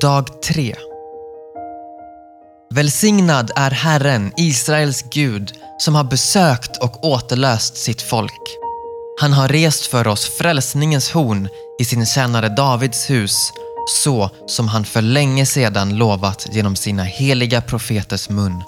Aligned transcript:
Dag 0.00 0.42
3 0.42 0.74
Välsignad 2.74 3.50
är 3.56 3.70
Herren, 3.70 4.32
Israels 4.36 5.04
Gud, 5.10 5.52
som 5.78 5.94
har 5.94 6.04
besökt 6.04 6.76
och 6.76 7.04
återlöst 7.04 7.76
sitt 7.76 8.02
folk. 8.02 8.40
Han 9.20 9.32
har 9.32 9.48
rest 9.48 9.86
för 9.86 10.06
oss 10.06 10.28
frälsningens 10.38 11.10
horn 11.10 11.48
i 11.80 11.84
sin 11.84 12.06
tjänare 12.06 12.48
Davids 12.48 13.10
hus, 13.10 13.52
så 13.88 14.30
som 14.46 14.68
han 14.68 14.84
för 14.84 15.02
länge 15.02 15.46
sedan 15.46 15.96
lovat 15.96 16.46
genom 16.52 16.76
sina 16.76 17.02
heliga 17.02 17.60
profeters 17.60 18.28
mun. 18.28 18.62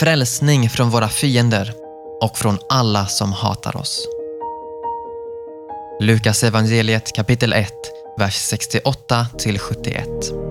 Frälsning 0.00 0.70
från 0.70 0.90
våra 0.90 1.08
fiender 1.08 1.72
och 2.20 2.38
från 2.38 2.58
alla 2.68 3.06
som 3.06 3.32
hatar 3.32 3.76
oss. 3.76 4.06
Lukas 6.00 6.42
evangeliet 6.42 7.12
kapitel 7.16 7.52
1, 7.52 7.72
vers 8.18 8.36
68 8.36 9.26
till 9.38 9.58
71. 9.58 10.49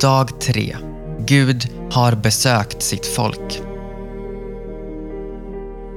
Dag 0.00 0.40
3. 0.40 0.76
Gud 1.18 1.68
har 1.90 2.14
besökt 2.14 2.82
sitt 2.82 3.06
folk. 3.06 3.60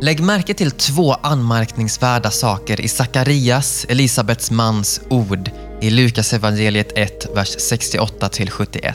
Lägg 0.02 0.20
märke 0.20 0.54
till 0.54 0.72
två 0.72 1.14
anmärkningsvärda 1.14 2.32
saker 2.32 2.82
i 2.82 2.88
Sakarias, 2.88 3.86
Elisabets 3.90 4.52
mans, 4.52 5.02
ord 5.10 5.52
i 5.82 5.90
Lukas 5.90 6.34
evangeliet 6.34 6.98
1, 6.98 7.28
vers 7.36 7.58
68-71. 7.58 8.94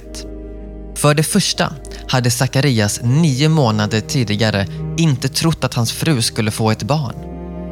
För 0.96 1.14
det 1.14 1.22
första 1.22 1.74
hade 2.08 2.30
Sakarias 2.30 3.00
nio 3.02 3.48
månader 3.48 4.00
tidigare 4.00 4.66
inte 4.98 5.28
trott 5.28 5.64
att 5.64 5.74
hans 5.74 5.92
fru 5.92 6.22
skulle 6.22 6.50
få 6.50 6.70
ett 6.70 6.82
barn. 6.82 7.14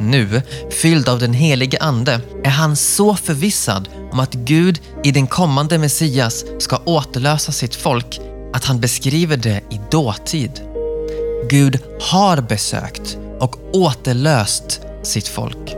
Nu, 0.01 0.43
fylld 0.71 1.09
av 1.09 1.19
den 1.19 1.33
helige 1.33 1.79
Ande, 1.81 2.21
är 2.45 2.51
han 2.51 2.77
så 2.77 3.17
förvissad 3.17 3.89
om 4.13 4.21
att 4.21 4.35
Gud 4.35 4.81
i 5.05 5.11
den 5.11 5.27
kommande 5.27 5.79
Messias 5.79 6.45
ska 6.59 6.77
återlösa 6.85 7.53
sitt 7.53 7.75
folk 7.75 8.21
att 8.53 8.65
han 8.65 8.81
beskriver 8.81 9.37
det 9.37 9.61
i 9.71 9.81
dåtid. 9.91 10.61
Gud 11.51 11.79
har 12.01 12.41
besökt 12.41 13.19
och 13.41 13.57
återlöst 13.73 14.81
sitt 15.03 15.29
folk. 15.29 15.77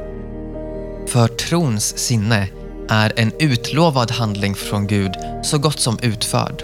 För 1.07 1.29
trons 1.29 1.99
sinne 1.99 2.49
är 2.89 3.13
en 3.17 3.33
utlovad 3.39 4.11
handling 4.11 4.55
från 4.55 4.87
Gud 4.87 5.13
så 5.43 5.59
gott 5.59 5.81
som 5.81 5.99
utförd. 6.03 6.63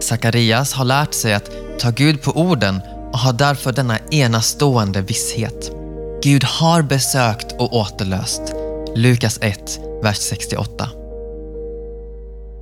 Sakarias 0.00 0.72
har 0.72 0.84
lärt 0.84 1.14
sig 1.14 1.34
att 1.34 1.50
ta 1.78 1.90
Gud 1.90 2.22
på 2.22 2.30
orden 2.30 2.80
och 3.12 3.18
har 3.18 3.32
därför 3.32 3.72
denna 3.72 3.98
enastående 4.10 5.00
visshet. 5.00 5.72
Gud 6.22 6.44
har 6.44 6.82
besökt 6.82 7.52
och 7.52 7.76
återlöst. 7.76 8.42
Lukas 8.94 9.38
1, 9.42 9.80
vers 10.02 10.18
68. 10.18 10.90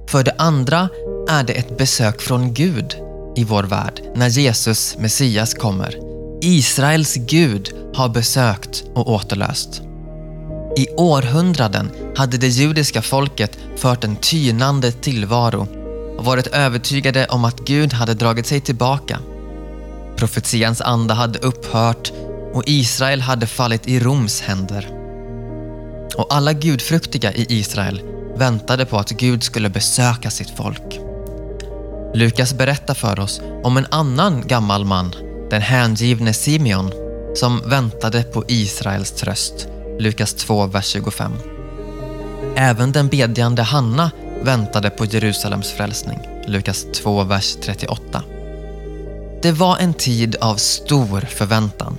För 0.08 0.24
det 0.24 0.34
andra 0.38 0.88
är 1.28 1.42
det 1.44 1.52
ett 1.52 1.78
besök 1.78 2.20
från 2.20 2.54
Gud 2.54 2.96
i 3.36 3.44
vår 3.44 3.62
värld 3.62 4.00
när 4.14 4.28
Jesus, 4.28 4.96
Messias, 4.98 5.54
kommer. 5.54 5.98
Israels 6.40 7.14
Gud 7.14 7.74
har 7.94 8.08
besökt 8.08 8.84
och 8.94 9.10
återlöst. 9.10 9.82
I 10.76 10.88
århundraden 10.96 11.90
hade 12.16 12.36
det 12.36 12.48
judiska 12.48 13.02
folket 13.02 13.58
fört 13.76 14.04
en 14.04 14.16
tynande 14.16 14.92
tillvaro 14.92 15.66
och 16.18 16.24
varit 16.24 16.46
övertygade 16.46 17.26
om 17.26 17.44
att 17.44 17.60
Gud 17.60 17.92
hade 17.92 18.14
dragit 18.14 18.46
sig 18.46 18.60
tillbaka. 18.60 19.18
Profetians 20.16 20.80
anda 20.80 21.14
hade 21.14 21.38
upphört 21.38 22.12
och 22.52 22.62
Israel 22.66 23.20
hade 23.20 23.46
fallit 23.46 23.88
i 23.88 24.00
Roms 24.00 24.40
händer. 24.40 24.95
Och 26.16 26.26
alla 26.34 26.52
gudfruktiga 26.52 27.32
i 27.32 27.46
Israel 27.48 28.02
väntade 28.36 28.84
på 28.84 28.98
att 28.98 29.10
Gud 29.10 29.42
skulle 29.42 29.68
besöka 29.68 30.30
sitt 30.30 30.50
folk. 30.50 31.00
Lukas 32.14 32.54
berättar 32.54 32.94
för 32.94 33.20
oss 33.20 33.40
om 33.62 33.76
en 33.76 33.86
annan 33.90 34.46
gammal 34.46 34.84
man, 34.84 35.14
den 35.50 35.62
hängivne 35.62 36.32
Simeon, 36.32 36.92
som 37.34 37.62
väntade 37.66 38.22
på 38.22 38.44
Israels 38.48 39.12
tröst. 39.12 39.68
Lukas 39.98 40.34
2, 40.34 40.66
vers 40.66 40.86
25. 40.86 41.32
Även 42.56 42.92
den 42.92 43.08
bedjande 43.08 43.62
Hanna 43.62 44.10
väntade 44.42 44.90
på 44.90 45.04
Jerusalems 45.04 45.72
frälsning. 45.72 46.18
Lukas 46.46 46.86
2, 46.94 47.24
vers 47.24 47.56
38. 47.62 48.22
Det 49.42 49.52
var 49.52 49.78
en 49.78 49.94
tid 49.94 50.36
av 50.40 50.56
stor 50.56 51.20
förväntan. 51.20 51.98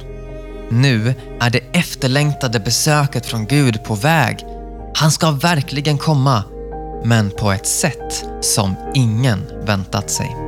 Nu 0.71 1.13
är 1.39 1.49
det 1.49 1.59
efterlängtade 1.59 2.59
besöket 2.59 3.25
från 3.25 3.45
Gud 3.45 3.83
på 3.83 3.95
väg. 3.95 4.45
Han 4.95 5.11
ska 5.11 5.31
verkligen 5.31 5.97
komma, 5.97 6.43
men 7.03 7.31
på 7.31 7.51
ett 7.51 7.67
sätt 7.67 8.25
som 8.41 8.75
ingen 8.93 9.47
väntat 9.65 10.09
sig. 10.09 10.46